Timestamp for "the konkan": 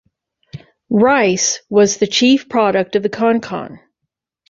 3.03-3.77